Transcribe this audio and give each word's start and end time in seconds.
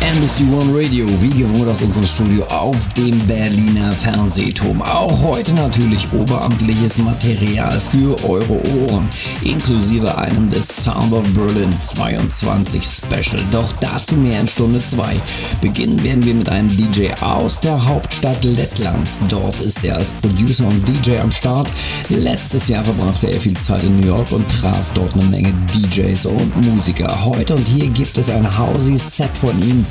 Embassy 0.00 0.44
One 0.44 0.70
Radio, 0.72 1.06
wie 1.20 1.30
gewohnt 1.30 1.68
aus 1.68 1.82
unserem 1.82 2.06
Studio 2.06 2.44
auf 2.44 2.88
dem 2.94 3.18
Berliner 3.26 3.90
Fernsehturm. 3.92 4.80
Auch 4.80 5.22
heute 5.22 5.52
natürlich 5.54 6.06
oberamtliches 6.12 6.98
Material 6.98 7.80
für 7.80 8.16
eure 8.24 8.60
Ohren, 8.76 9.08
inklusive 9.42 10.16
einem 10.16 10.48
des 10.50 10.68
Sound 10.68 11.12
of 11.12 11.24
Berlin 11.34 11.74
22 11.80 12.82
Special. 12.82 13.42
Doch 13.50 13.72
dazu 13.80 14.14
mehr 14.14 14.40
in 14.40 14.46
Stunde 14.46 14.82
2. 14.82 15.20
Beginnen 15.60 16.02
werden 16.04 16.24
wir 16.24 16.34
mit 16.34 16.48
einem 16.48 16.74
DJ 16.76 17.08
aus 17.20 17.58
der 17.58 17.84
Hauptstadt 17.84 18.44
Lettlands. 18.44 19.18
Dort 19.28 19.58
ist 19.60 19.82
er 19.82 19.96
als 19.96 20.12
Producer 20.22 20.68
und 20.68 20.88
DJ 20.88 21.18
am 21.18 21.32
Start. 21.32 21.68
Letztes 22.08 22.68
Jahr 22.68 22.84
verbrachte 22.84 23.26
er 23.26 23.40
viel 23.40 23.56
Zeit 23.56 23.82
in 23.82 24.00
New 24.00 24.06
York 24.06 24.30
und 24.30 24.48
traf 24.48 24.90
dort 24.94 25.14
eine 25.14 25.24
Menge 25.24 25.52
DJs 25.74 26.26
und 26.26 26.56
Musiker. 26.64 27.24
Heute 27.24 27.56
und 27.56 27.66
hier 27.66 27.88
gibt 27.88 28.16
es 28.16 28.30
ein 28.30 28.46
Housey 28.58 28.96
Set 28.96 29.36
von 29.36 29.60
ihm 29.60 29.84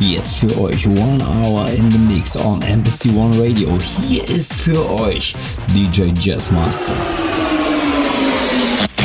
Jetzt 0.00 0.38
für 0.38 0.60
euch 0.60 0.86
One 0.86 1.24
Hour 1.24 1.68
in 1.70 1.90
the 1.90 1.98
Mix 1.98 2.36
on 2.36 2.62
Embassy 2.62 3.10
One 3.10 3.36
Radio. 3.40 3.76
Hier 4.06 4.26
ist 4.28 4.52
für 4.52 4.88
euch 4.90 5.34
DJ 5.74 6.12
Jazzmaster. 6.18 6.92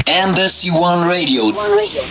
Embassy 0.05 0.69
One 0.71 1.05
Radio. 1.05 1.45
One 1.45 1.57
Radio. 1.75 2.03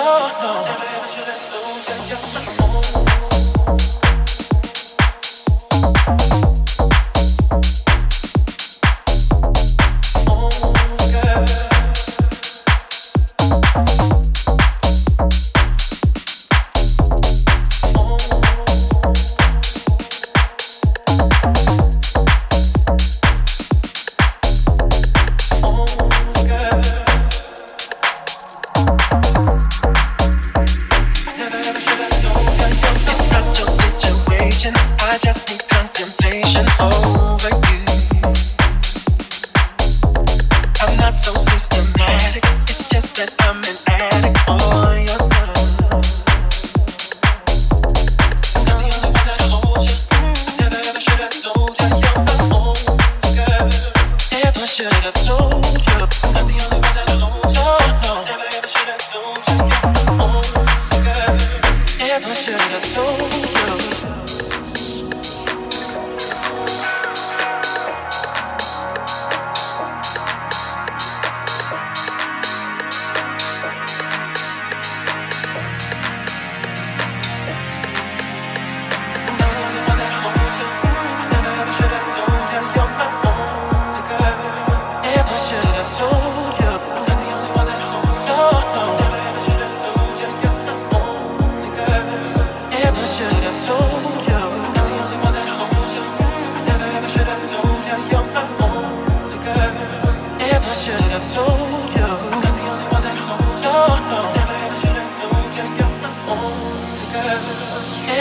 no, 0.00 0.28
no. 0.42 2.29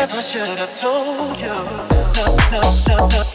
I 0.02 0.22
should 0.22 0.58
have 0.58 0.80
told 0.80 1.38
you. 1.42 1.48
No, 1.48 2.38
no, 2.52 2.62
no, 2.88 3.08
no. 3.08 3.29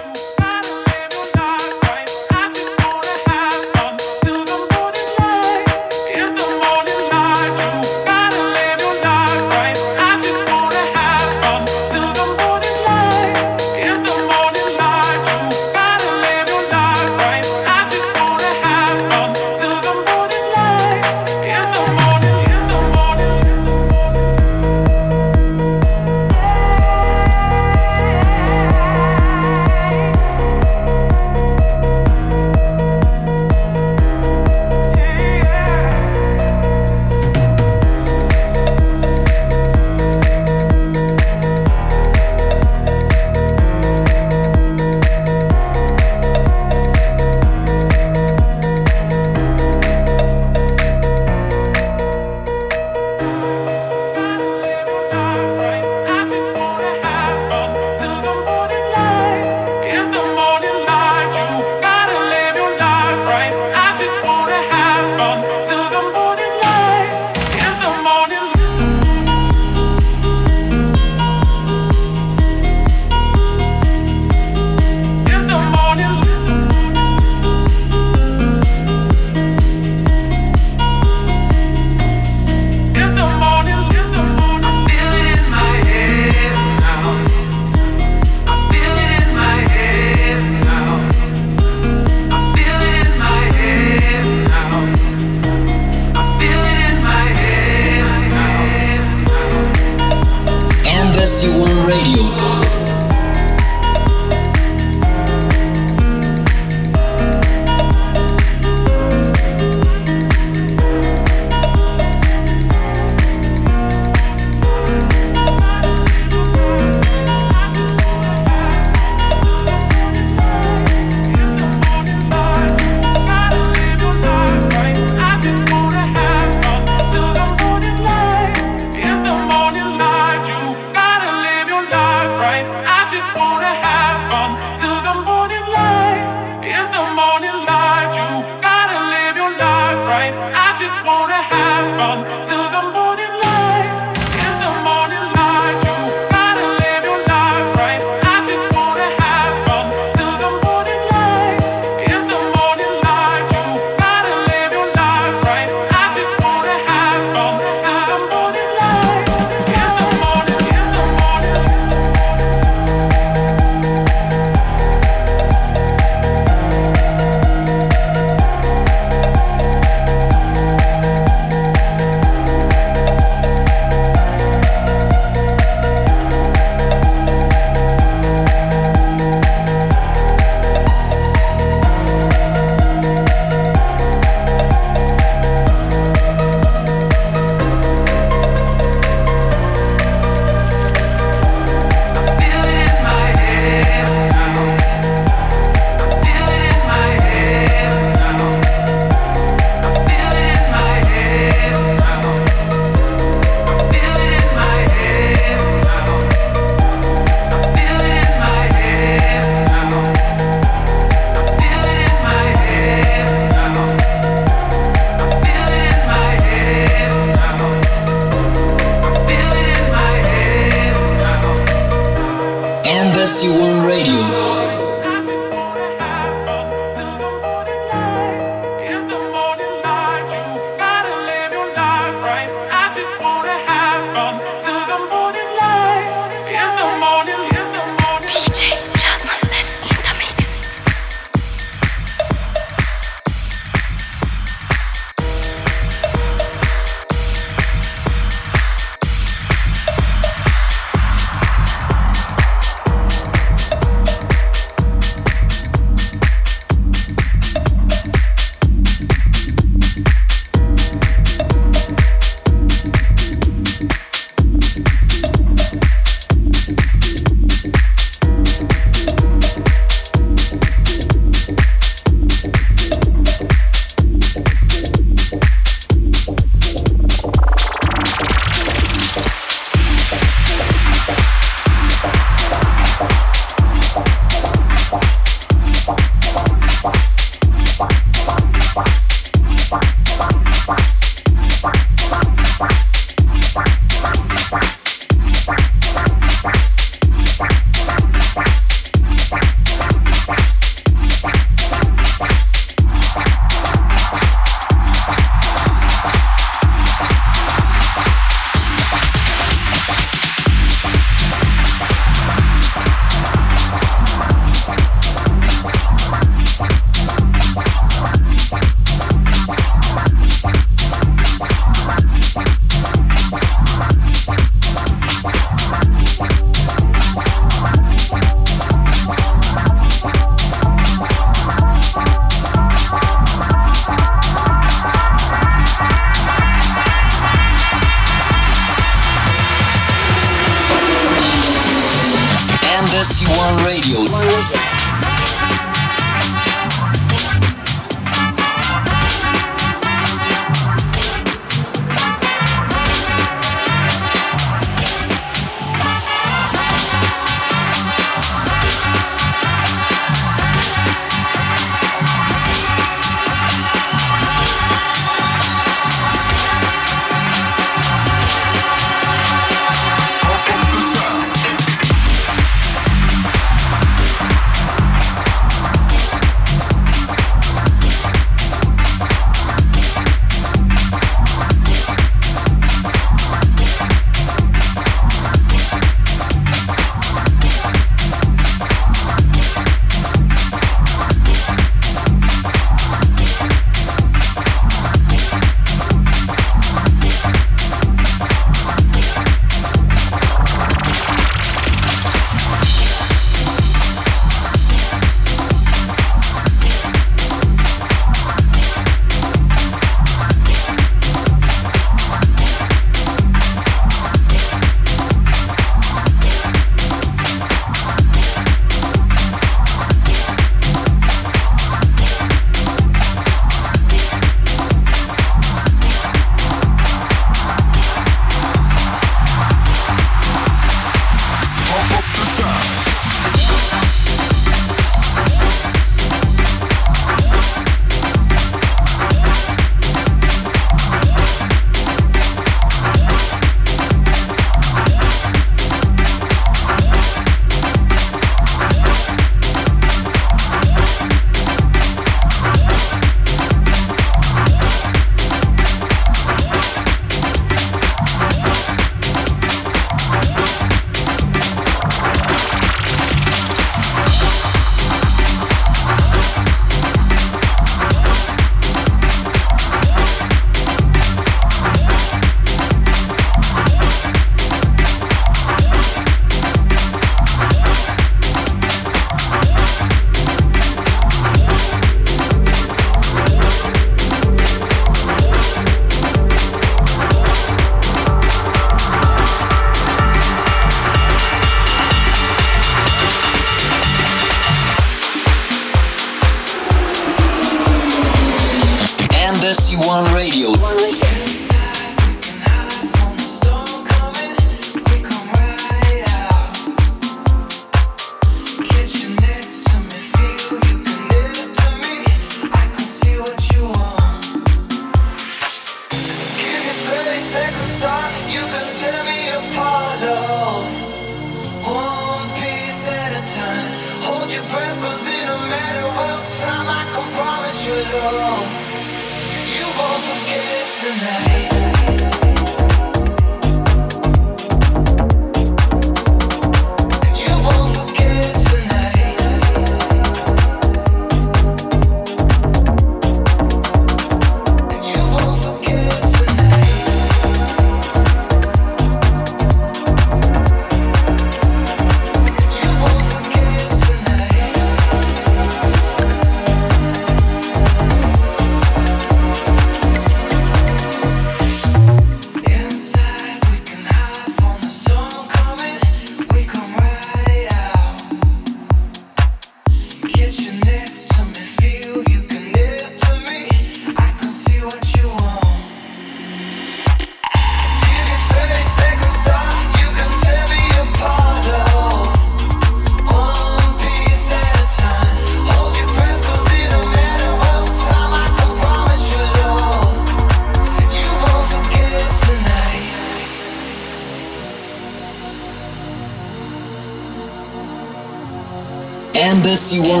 this, 599.51 599.75
you 599.75 599.81
want 599.81 600.00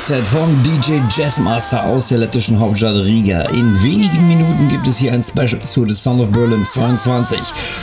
DJ-Set 0.00 0.26
vom 0.26 0.62
DJ 0.62 1.00
Jazzmaster 1.10 1.84
aus 1.84 2.08
der 2.08 2.18
lettischen 2.18 2.58
Hauptstadt 2.58 2.96
Riga. 2.96 3.42
In 3.50 3.82
wenigen 3.82 4.26
Minuten 4.26 4.66
gibt 4.68 4.86
es 4.86 4.96
hier 4.96 5.12
ein 5.12 5.22
Special 5.22 5.60
zu 5.60 5.86
The 5.86 5.92
Sound 5.92 6.22
of 6.22 6.30
Berlin 6.30 6.64
22. 6.64 7.38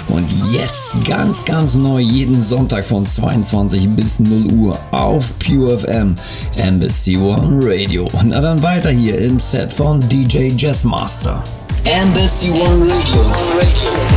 Und 0.08 0.28
jetzt 0.52 0.94
ganz, 1.06 1.46
ganz 1.46 1.76
neu 1.76 2.00
jeden 2.00 2.42
Sonntag 2.42 2.86
von 2.86 3.06
22 3.06 3.90
bis 3.90 4.20
0 4.20 4.52
Uhr 4.52 4.80
auf 4.92 5.32
Pure 5.38 5.78
FM 5.78 6.16
Embassy 6.56 7.18
One 7.18 7.60
Radio. 7.62 8.08
Na 8.24 8.42
dann 8.42 8.64
weiter 8.64 8.90
hier 8.90 9.20
im 9.20 9.38
Set 9.38 9.72
von 9.72 10.00
DJ 10.10 10.54
Jazzmaster. 10.58 11.44
Embassy 11.84 12.50
One 12.50 12.92
Radio. 12.92 13.22
Radio. 13.60 14.17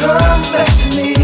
Come 0.00 0.42
back 0.52 0.68
to 0.76 0.96
me. 0.96 1.17